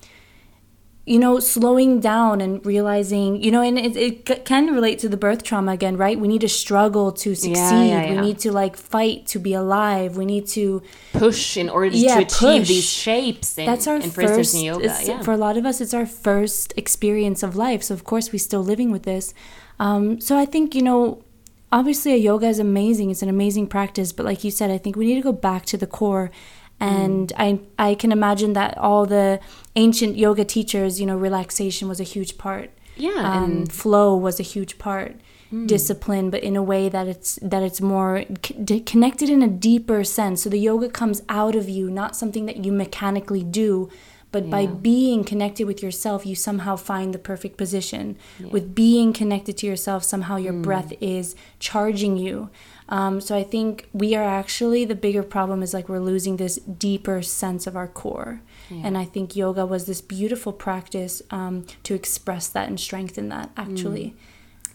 [1.14, 5.16] you know, slowing down and realizing, you know, and it, it can relate to the
[5.16, 6.20] birth trauma again, right?
[6.20, 7.88] We need to struggle to succeed.
[7.88, 8.22] yeah, We yeah.
[8.28, 10.18] need to like fight to be alive.
[10.18, 12.68] We need to Push in order Yeah, to achieve push.
[12.68, 13.58] these shapes.
[13.58, 14.94] In, that's our instance, first in yoga.
[15.06, 15.22] Yeah.
[15.22, 18.40] for a lot of us it's our first experience of life so of course we're
[18.50, 19.34] still living with this
[19.80, 21.24] um, so i think you know
[21.72, 24.96] obviously a yoga is amazing it's an amazing practice but like you said i think
[24.96, 26.30] we need to go back to the core
[26.80, 27.64] and mm.
[27.80, 29.40] i i can imagine that all the
[29.76, 34.40] ancient yoga teachers you know relaxation was a huge part yeah um, and flow was
[34.40, 35.16] a huge part
[35.52, 35.68] mm.
[35.68, 40.04] discipline but in a way that it's that it's more c- connected in a deeper
[40.04, 43.90] sense so the yoga comes out of you not something that you mechanically do
[44.32, 44.52] but yeah.
[44.52, 48.48] by being connected with yourself you somehow find the perfect position yeah.
[48.50, 50.62] with being connected to yourself somehow your mm.
[50.62, 52.50] breath is charging you
[52.90, 56.56] um, so i think we are actually the bigger problem is like we're losing this
[56.58, 58.82] deeper sense of our core yeah.
[58.86, 63.50] and i think yoga was this beautiful practice um, to express that and strengthen that
[63.58, 64.16] actually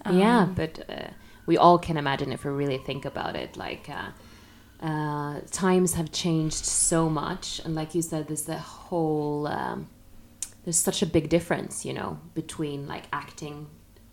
[0.05, 0.11] mm.
[0.11, 1.09] um, yeah but uh,
[1.47, 4.11] we all can imagine if we really think about it like uh,
[4.83, 9.89] uh, times have changed so much, and like you said, there's the whole um,
[10.65, 13.69] there's such a big difference, you know, between like acting,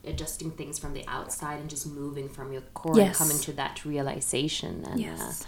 [0.06, 3.08] adjusting things from the outside, and just moving from your core yes.
[3.08, 4.86] and coming to that realization.
[4.90, 5.46] And, yes.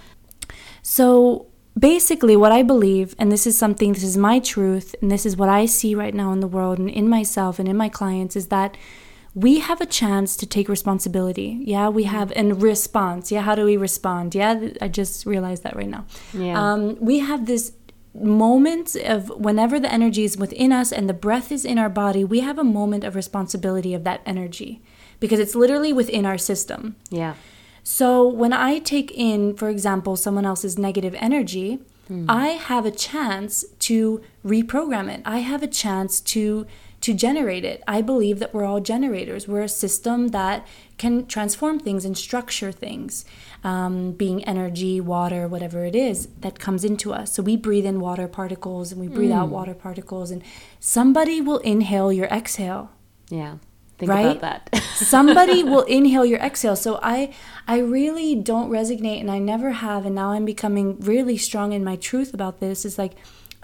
[0.50, 5.12] Uh, so basically, what I believe, and this is something, this is my truth, and
[5.12, 7.78] this is what I see right now in the world and in myself and in
[7.78, 8.78] my clients, is that
[9.34, 11.62] we have a chance to take responsibility.
[11.64, 13.32] Yeah, we have and response.
[13.32, 14.36] Yeah, how do we respond?
[14.36, 16.06] Yeah, I just realized that right now.
[16.34, 16.62] Yeah.
[16.62, 17.72] Um, we have this
[18.14, 22.24] moment of whenever the energy is within us and the breath is in our body,
[22.24, 24.82] we have a moment of responsibility of that energy
[25.20, 26.96] because it's literally within our system.
[27.10, 27.36] Yeah.
[27.84, 32.26] So when I take in, for example, someone else's negative energy, mm.
[32.28, 35.22] I have a chance to reprogram it.
[35.26, 36.68] I have a chance to
[37.02, 37.84] to generate it.
[37.88, 39.48] I believe that we're all generators.
[39.48, 40.68] We're a system that
[41.00, 43.26] can transform things and structure things,
[43.64, 47.34] um, being energy, water, whatever it is that comes into us.
[47.34, 49.36] So we breathe in water particles and we breathe mm.
[49.38, 50.44] out water particles, and
[50.80, 52.92] somebody will inhale your exhale.
[53.30, 53.58] Yeah.
[54.02, 54.38] Think right?
[54.38, 54.84] about that.
[54.96, 56.76] somebody will inhale your exhale.
[56.76, 57.34] So I
[57.68, 61.84] I really don't resonate and I never have and now I'm becoming really strong in
[61.84, 63.14] my truth about this is like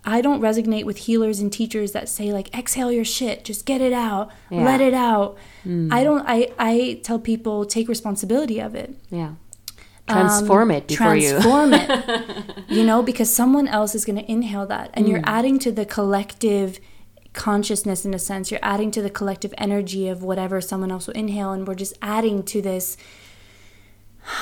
[0.06, 3.82] I don't resonate with healers and teachers that say like exhale your shit, just get
[3.82, 4.64] it out, yeah.
[4.64, 5.38] let it out.
[5.66, 5.92] Mm.
[5.92, 8.94] I don't I I tell people take responsibility of it.
[9.10, 9.34] Yeah.
[10.08, 12.54] Transform um, it before you transform it.
[12.70, 15.10] You know, because someone else is going to inhale that and mm.
[15.10, 16.80] you're adding to the collective
[17.32, 18.52] consciousness in a sense.
[18.52, 21.98] You're adding to the collective energy of whatever someone else will inhale and we're just
[22.02, 22.98] adding to this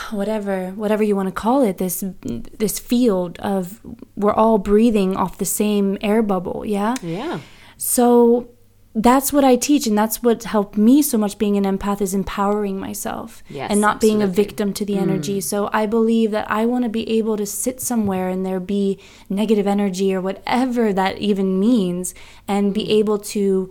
[0.09, 3.79] whatever whatever you want to call it this this field of
[4.15, 7.39] we're all breathing off the same air bubble yeah yeah
[7.77, 8.49] so
[8.95, 12.13] that's what I teach, and that's what helped me so much being an empath is
[12.13, 14.19] empowering myself yes, and not absolutely.
[14.19, 15.01] being a victim to the mm.
[15.01, 15.41] energy.
[15.41, 18.97] So I believe that I want to be able to sit somewhere and there be
[19.29, 22.15] negative energy or whatever that even means,
[22.47, 23.69] and be able to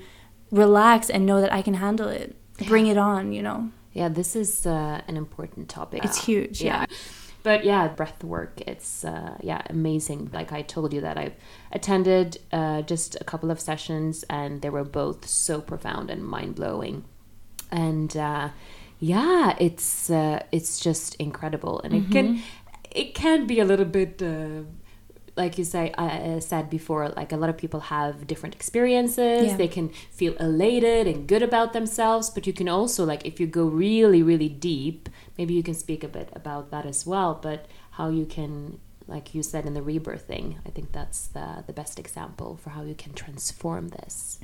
[0.50, 2.36] relax and know that I can handle it,
[2.68, 3.70] bring it on, you know.
[3.94, 6.04] Yeah, this is uh, an important topic.
[6.04, 6.60] It's huge.
[6.60, 6.84] yeah.
[6.88, 6.96] yeah.
[7.44, 10.30] But yeah, breath work, it's uh, yeah amazing.
[10.32, 11.34] Like I told you that I've
[11.70, 16.56] attended uh, just a couple of sessions, and they were both so profound and mind
[16.56, 17.04] blowing.
[17.70, 18.48] And uh,
[18.98, 22.10] yeah, it's uh, it's just incredible, and mm-hmm.
[22.10, 22.42] it can
[22.90, 24.62] it can be a little bit uh,
[25.36, 29.48] like you say I uh, said before like a lot of people have different experiences
[29.48, 29.56] yeah.
[29.56, 33.46] they can feel elated and good about themselves but you can also like if you
[33.46, 37.66] go really really deep maybe you can speak a bit about that as well but
[37.92, 41.72] how you can like you said in the rebirth thing i think that's the the
[41.72, 44.38] best example for how you can transform this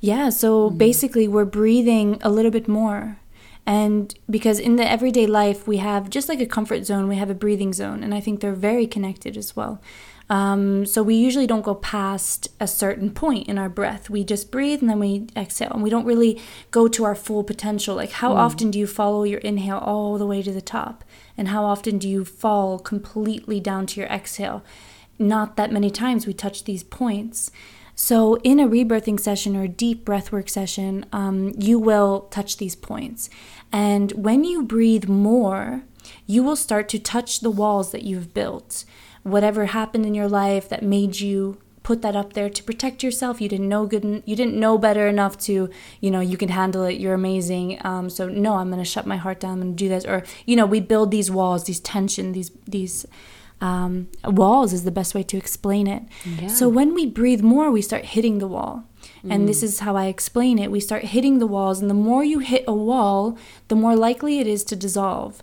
[0.00, 0.78] yeah so mm-hmm.
[0.78, 3.18] basically we're breathing a little bit more
[3.64, 7.30] and because in the everyday life we have just like a comfort zone we have
[7.30, 9.80] a breathing zone and i think they're very connected as well
[10.28, 14.08] um, so we usually don't go past a certain point in our breath.
[14.08, 17.44] We just breathe and then we exhale, and we don't really go to our full
[17.44, 17.96] potential.
[17.96, 18.36] Like, how mm.
[18.36, 21.04] often do you follow your inhale all the way to the top?
[21.36, 24.62] And how often do you fall completely down to your exhale?
[25.18, 27.50] Not that many times we touch these points.
[27.94, 32.74] So, in a rebirthing session or a deep breathwork session, um, you will touch these
[32.74, 33.28] points.
[33.70, 35.82] And when you breathe more,
[36.26, 38.84] you will start to touch the walls that you've built
[39.22, 43.40] whatever happened in your life that made you put that up there to protect yourself.
[43.40, 45.68] You didn't know good you didn't know better enough to
[46.00, 46.94] you know you can handle it.
[46.94, 47.78] You're amazing.
[47.84, 50.04] Um, so no i'm going to shut my heart down i'm to do this.
[50.04, 53.06] Or you know we build these walls these tension these these
[53.60, 56.02] um, walls is the best way to explain it.
[56.24, 56.48] Yeah.
[56.48, 58.84] so when we breathe more we start hitting the wall.
[59.24, 59.34] Mm.
[59.34, 59.64] and this mm.
[59.64, 60.70] is how i explain it.
[60.70, 63.36] We start hitting the walls and the more you hit a wall
[63.68, 65.42] the more likely it is to dissolve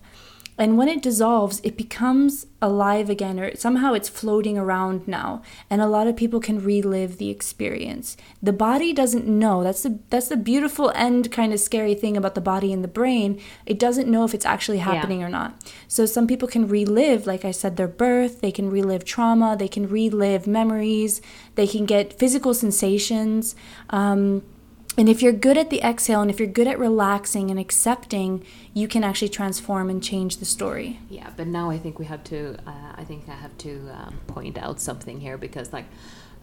[0.59, 5.41] And when it dissolves, it becomes alive again, or somehow it's floating around now.
[5.69, 8.17] And a lot of people can relive the experience.
[8.43, 9.63] The body doesn't know.
[9.63, 12.89] That's the that's the beautiful and kind of scary thing about the body and the
[12.89, 13.39] brain.
[13.65, 15.27] It doesn't know if it's actually happening yeah.
[15.27, 15.71] or not.
[15.87, 18.41] So some people can relive, like I said, their birth.
[18.41, 19.55] They can relive trauma.
[19.57, 21.21] They can relive memories.
[21.55, 23.55] They can get physical sensations.
[23.91, 24.43] Um,
[24.99, 28.43] and if you're good at the exhale and if you're good at relaxing and accepting,
[28.73, 30.99] you can actually transform and change the story.
[31.09, 34.19] Yeah, but now I think we have to, uh, I think I have to um,
[34.27, 35.85] point out something here because, like,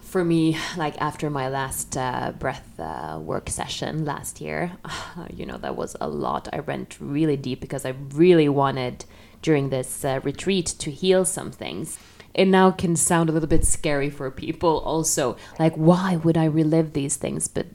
[0.00, 4.72] for me, like after my last uh, breath uh, work session last year,
[5.34, 6.48] you know, that was a lot.
[6.50, 9.04] I went really deep because I really wanted
[9.42, 11.98] during this uh, retreat to heal some things
[12.36, 16.44] it now can sound a little bit scary for people also like why would i
[16.44, 17.66] relive these things but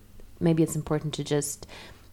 [0.41, 1.67] maybe it's important to just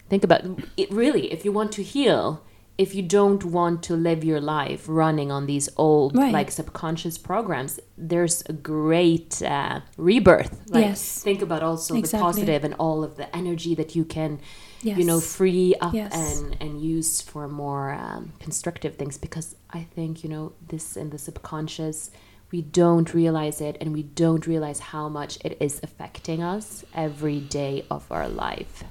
[0.08, 0.42] think about
[0.76, 2.42] it really if you want to heal
[2.78, 6.32] if you don't want to live your life running on these old right.
[6.32, 12.18] like subconscious programs there's a great uh, rebirth like yes think about also exactly.
[12.18, 14.40] the positive and all of the energy that you can
[14.82, 14.96] yes.
[14.96, 16.40] you know free up yes.
[16.40, 21.10] and and use for more um, constructive things because i think you know this in
[21.10, 22.10] the subconscious
[22.50, 27.40] we don't realize it and we don't realize how much it is affecting us every
[27.40, 28.84] day of our life.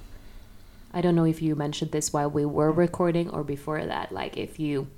[0.92, 4.12] I don't know if you mentioned this while we were recording or before that.
[4.12, 4.88] Like, if you,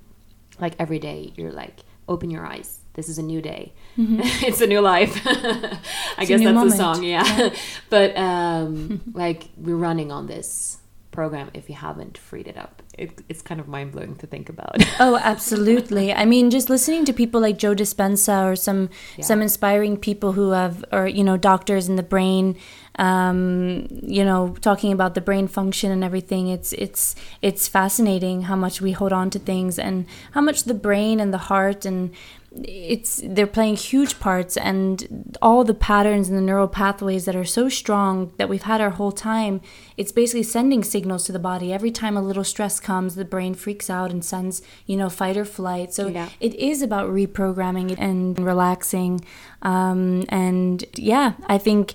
[0.61, 2.81] like, every day you're like, open your eyes.
[2.95, 3.73] This is a new day.
[3.97, 4.21] Mm-hmm.
[4.47, 5.21] it's a new life.
[5.27, 5.79] I
[6.19, 6.71] it's guess that's moment.
[6.71, 7.39] the song, yeah.
[7.39, 7.55] yeah.
[7.91, 10.80] but um, like, we're running on this
[11.21, 12.83] program if you haven't freed it up.
[12.97, 14.77] It, it's kind of mind blowing to think about.
[15.01, 16.15] oh, absolutely.
[16.15, 19.25] I mean, just listening to people like Joe Dispenza or some yeah.
[19.27, 22.57] some inspiring people who have, or you know, doctors in the brain,
[22.95, 26.49] um, you know, talking about the brain function and everything.
[26.49, 30.79] It's it's it's fascinating how much we hold on to things and how much the
[30.89, 32.15] brain and the heart and
[32.53, 37.45] it's they're playing huge parts and all the patterns and the neural pathways that are
[37.45, 39.61] so strong that we've had our whole time
[39.97, 41.73] it's basically sending signals to the body.
[41.73, 45.37] Every time a little stress comes the brain freaks out and sends you know fight
[45.37, 45.95] or flight.
[45.95, 46.29] So yeah.
[46.41, 49.21] it is about reprogramming and relaxing.
[49.63, 51.95] Um, and yeah i think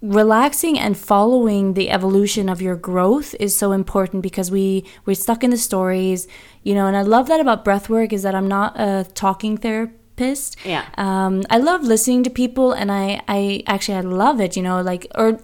[0.00, 5.42] relaxing and following the evolution of your growth is so important because we we're stuck
[5.42, 6.28] in the stories
[6.62, 9.56] you know and i love that about breath work is that i'm not a talking
[9.56, 10.56] therapist.
[10.64, 10.84] Yeah.
[10.96, 14.80] Um i love listening to people and i i actually i love it you know
[14.82, 15.40] like or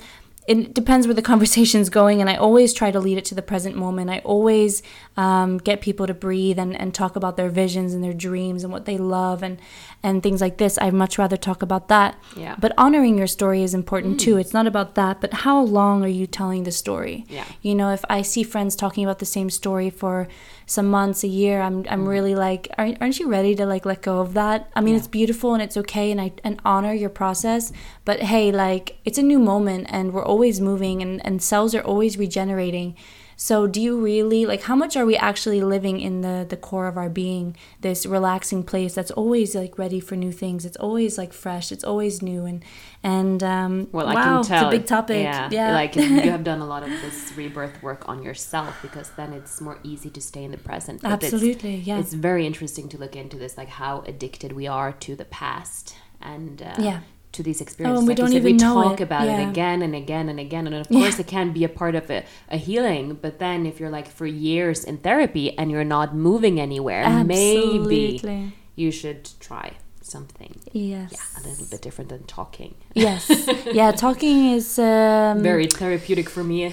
[0.46, 3.34] it depends where the conversation is going and i always try to lead it to
[3.34, 4.10] the present moment.
[4.10, 4.82] I always
[5.16, 8.72] um, get people to breathe and, and talk about their visions and their dreams and
[8.72, 9.58] what they love and
[10.04, 12.54] and things like this i'd much rather talk about that yeah.
[12.60, 14.18] but honoring your story is important mm.
[14.20, 17.44] too it's not about that but how long are you telling the story yeah.
[17.62, 20.28] you know if i see friends talking about the same story for
[20.66, 22.08] some months a year i'm, I'm mm.
[22.08, 24.98] really like aren't you ready to like let go of that i mean yeah.
[24.98, 27.72] it's beautiful and it's okay and i and honor your process
[28.04, 31.82] but hey like it's a new moment and we're always moving and, and cells are
[31.82, 32.94] always regenerating
[33.36, 36.86] so do you really like how much are we actually living in the the core
[36.86, 40.64] of our being, this relaxing place that's always like ready for new things.
[40.64, 41.72] It's always like fresh.
[41.72, 42.64] It's always new and
[43.02, 44.68] and um well, wow, I can tell.
[44.68, 45.22] it's a big topic.
[45.22, 45.48] Yeah.
[45.50, 45.72] yeah.
[45.72, 49.60] Like you have done a lot of this rebirth work on yourself because then it's
[49.60, 51.02] more easy to stay in the present.
[51.02, 51.78] But Absolutely.
[51.78, 51.98] It's, yeah.
[51.98, 55.96] It's very interesting to look into this like how addicted we are to the past
[56.20, 57.00] and uh, yeah
[57.34, 58.02] to these experiences.
[58.02, 59.04] Oh, we like don't even we know talk it.
[59.04, 59.40] about yeah.
[59.40, 61.20] it again and again and again, and of course, yeah.
[61.20, 63.18] it can be a part of a, a, healing.
[63.20, 68.20] But then, if you're like for years in therapy and you're not moving anywhere, Absolutely.
[68.22, 70.60] maybe you should try something.
[70.72, 71.12] Yes.
[71.12, 72.74] Yeah, a little bit different than talking.
[72.94, 73.30] Yes.
[73.74, 76.60] Yeah, talking is um, very therapeutic for me.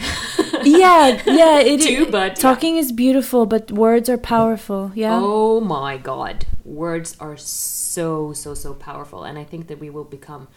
[0.63, 2.05] yeah, yeah, it too.
[2.11, 2.81] But talking yeah.
[2.81, 4.91] is beautiful, but words are powerful.
[4.93, 5.17] Yeah.
[5.19, 9.89] Oh my God, words are so so so so powerful, and I think that we
[9.89, 10.47] will become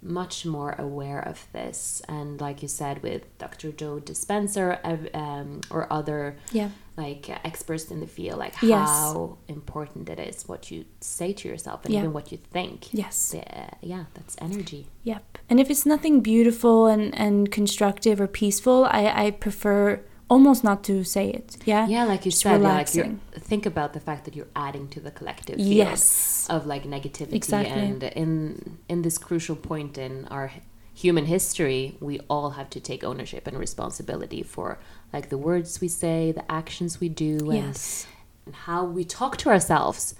[0.00, 2.02] much more aware of this.
[2.08, 3.72] And like you said, with Dr.
[3.72, 4.78] Joe Dispenza
[5.14, 6.70] um, or other yeah.
[6.96, 8.88] like experts in the field, like yes.
[8.88, 12.00] how important it is what you say to yourself and yeah.
[12.00, 12.92] even what you think.
[12.92, 13.30] Yes.
[13.30, 14.86] The, uh, yeah, that's energy.
[15.02, 15.38] Yep.
[15.50, 20.84] And if it's nothing beautiful and, and constructive or peaceful, I, I prefer almost not
[20.84, 21.56] to say it.
[21.64, 21.86] Yeah.
[21.88, 25.00] Yeah, like you Just said, like you think about the fact that you're adding to
[25.00, 26.46] the collective yes.
[26.50, 27.80] of like negativity, exactly.
[27.80, 30.52] and in in this crucial point in our
[30.94, 34.78] human history, we all have to take ownership and responsibility for
[35.12, 38.06] like the words we say, the actions we do, and, yes.
[38.46, 40.14] and how we talk to ourselves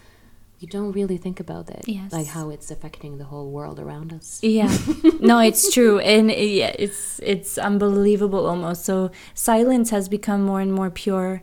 [0.60, 2.12] you don't really think about it yes.
[2.12, 4.40] like how it's affecting the whole world around us.
[4.42, 4.70] Yeah.
[5.20, 5.98] No it's true.
[5.98, 8.84] And it, yeah it's it's unbelievable almost.
[8.84, 11.42] So silence has become more and more pure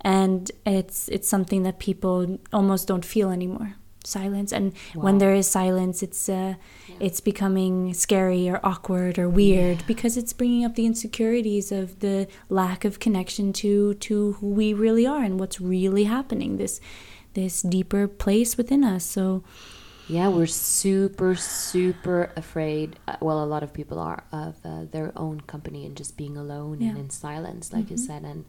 [0.00, 3.74] and it's it's something that people almost don't feel anymore.
[4.06, 6.54] Silence and when there is silence it's uh,
[7.00, 9.86] it's becoming scary or awkward or weird Yeah.
[9.86, 14.74] because it's bringing up the insecurities of the lack of connection to to who we
[14.74, 16.58] really are and what's really happening.
[16.58, 16.80] This
[17.34, 19.42] this deeper place within us so
[20.06, 22.88] Yeah, we're super, super afraid.
[23.08, 26.36] Uh, well, a lot of people are of uh, their own company and just being
[26.36, 28.22] alone and in silence, like you said.
[28.22, 28.44] And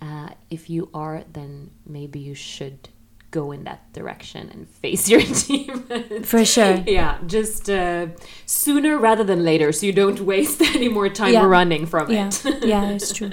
[0.00, 2.88] uh, if you are, then maybe you should
[3.30, 6.24] go in that direction and face your demons.
[6.24, 8.06] for sure Yeah, just uh,
[8.46, 11.44] sooner rather than later, so you don't waste any more time Yeah.
[11.44, 12.64] running from yeah it.
[12.64, 13.32] yeah it's true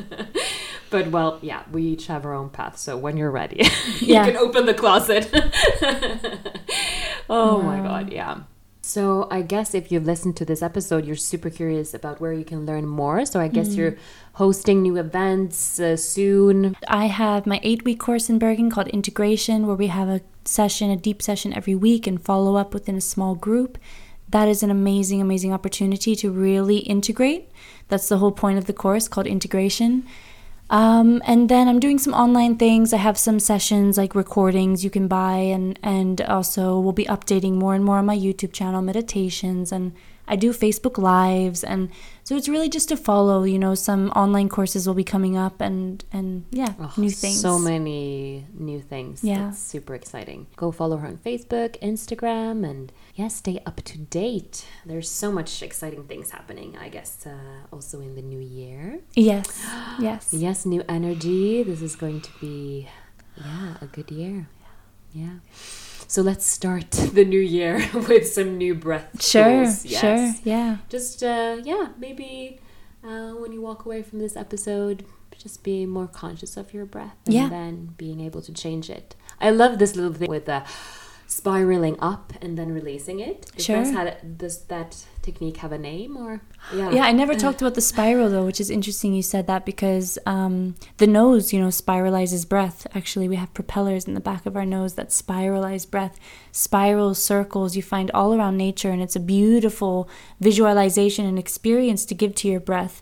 [0.89, 2.77] But well, yeah, we each have our own path.
[2.77, 3.63] So when you're ready,
[3.99, 4.25] you Yeah.
[4.25, 5.29] can open the closet.
[7.29, 8.41] oh my god, yeah.
[8.81, 12.45] So I guess if you've listened to this episode, you're super curious about where you
[12.45, 13.25] can learn more.
[13.25, 13.77] So I guess Mm.
[13.77, 13.95] you're
[14.33, 16.75] hosting new events uh, soon.
[16.87, 20.91] I have my eight week course in Bergen called Integration, where we have a session,
[20.91, 23.79] a deep session every week, and follow up within a small group.
[24.29, 27.49] That is an amazing, amazing opportunity to really integrate.
[27.87, 30.03] That's the whole point of the course called Integration.
[30.69, 32.91] Um, and then I'm doing some online things.
[32.91, 37.53] I have some sessions like recordings you can buy, and and also we'll be updating
[37.53, 39.93] more and more on my YouTube channel, meditations, and
[40.27, 41.89] I do Facebook lives, and
[42.25, 43.43] so it's really just to follow.
[43.43, 47.39] You know, some online courses will be coming up, and and yeah, Oh, new things.
[47.39, 49.23] So many new things.
[49.23, 49.45] Yeah.
[49.45, 50.47] That's super exciting.
[50.57, 54.65] Go follow her on Facebook, Instagram, and yeah, stay up to date.
[54.85, 58.99] There's so much exciting things happening, I guess, uh, also in the new year.
[59.15, 59.47] Yes,
[59.99, 61.63] yes, Yes, new energy.
[61.63, 62.87] This is going to be,
[63.37, 64.47] yeah, a good year.
[65.13, 65.23] Yeah.
[65.23, 65.35] Yeah.
[66.07, 69.21] So let's start the new year with some new breath.
[69.21, 69.85] Sure, tools.
[69.85, 70.01] Yes.
[70.01, 72.59] sure, yeah, Just, uh, yeah, maybe
[73.03, 75.05] uh, when you walk away from this episode,
[75.37, 77.49] just be more conscious of your breath and Yeah.
[77.49, 79.15] then being able to change it.
[79.41, 80.63] I love this little thing with the
[81.27, 83.51] spiraling up and then releasing it.
[83.55, 83.83] Does Sure.
[83.83, 86.41] that does that technique have a name or?
[86.73, 86.91] Yeah.
[86.91, 87.03] yeah.
[87.03, 89.13] I never talked about the spiral though, which is interesting.
[89.13, 92.85] You said that because um, the nose, you know, spiralizes breath.
[92.95, 96.19] Actually, we have propellers in the back of our nose that spiralize breath.
[96.51, 100.07] Spiral circles you find all around nature, and it's a beautiful
[100.39, 103.01] visualization and experience to give to your breath.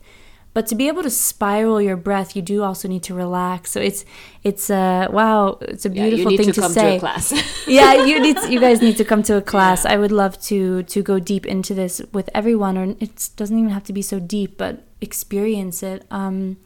[0.53, 3.71] But to be able to spiral your breath, you do also need to relax.
[3.71, 4.05] So it's
[4.43, 6.91] it's uh wow, it's a Yeah, beautiful you need thing to, to, come say.
[6.91, 7.33] to a class.
[7.67, 9.83] yeah, you need you guys need to come to a class.
[9.83, 9.93] Yeah.
[9.93, 13.71] I would love to to go deep into this with everyone, or it doesn't even
[13.71, 16.05] have to be so deep, but experience it.
[16.11, 16.57] Um,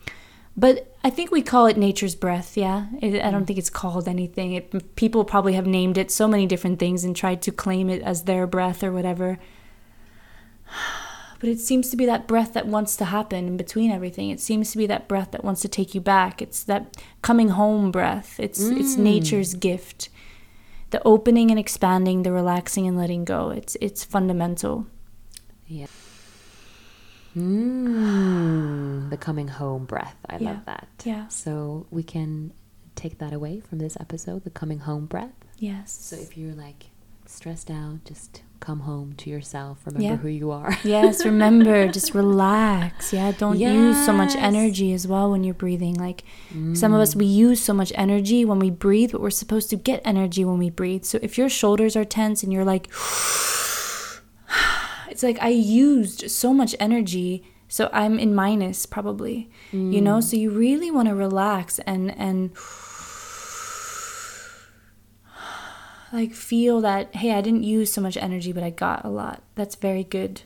[0.59, 2.57] but I think we call it nature's breath.
[2.57, 4.53] Yeah, it, I don't think it's called anything.
[4.53, 8.01] It, people probably have named it so many different things and tried to claim it
[8.01, 9.38] as their breath or whatever.
[11.39, 14.29] But it seems to be that breath that wants to happen in between everything.
[14.31, 16.41] It seems to be that breath that wants to take you back.
[16.41, 18.39] It's that coming home breath.
[18.39, 18.99] It's it's Mm.
[18.99, 20.09] nature's gift.
[20.89, 23.49] The opening and expanding, the relaxing and letting go.
[23.51, 24.88] It's it's fundamental.
[25.67, 25.88] Yeah.
[27.35, 30.15] Mm, the coming home breath.
[30.27, 30.51] I Yeah.
[30.53, 30.88] love that.
[31.05, 31.27] Yeah.
[31.27, 32.51] So we can
[32.95, 35.35] take that away from this episode, the coming home breath.
[35.59, 35.91] Yes.
[35.91, 36.88] So if you're like
[37.30, 39.80] stressed out, just come home to yourself.
[39.86, 40.15] Remember Yeah.
[40.17, 40.78] who you are.
[40.84, 43.13] yes, remember, just relax.
[43.13, 45.95] Yeah, don't use so much energy as well when you're breathing.
[45.95, 46.23] Like
[46.73, 47.19] some of us, mm.
[47.19, 50.57] we use so much energy when we breathe, but we're supposed to get energy when
[50.57, 51.03] we breathe.
[51.03, 52.88] So if your shoulders are tense and you're like,
[55.09, 59.49] it's like I used so much energy, so I'm in minus probably.
[59.71, 60.23] You know, mm.
[60.23, 62.51] so you really want to relax and and
[66.14, 69.41] like feel that hey, I didn't use so much energy, but I got a lot.
[69.55, 70.41] That's very good.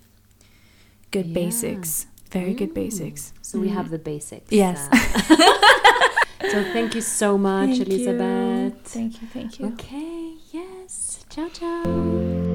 [1.11, 1.33] Good Yeah.
[1.35, 2.07] basics.
[2.31, 2.75] Very good Mm.
[2.75, 3.33] basics.
[3.41, 4.51] So we have the basics.
[4.51, 4.87] Yes.
[4.91, 7.95] uh, so thank you so much, Thank you.
[7.95, 8.73] Elizabeth.
[8.85, 9.27] Thank you.
[9.27, 9.65] Thank you.
[9.73, 11.25] Okay, yes.
[11.29, 12.50] Ciao, ciao.